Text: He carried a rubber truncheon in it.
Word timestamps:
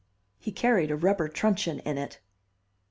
He 0.39 0.51
carried 0.51 0.89
a 0.89 0.95
rubber 0.95 1.29
truncheon 1.29 1.77
in 1.81 1.99
it. 1.99 2.19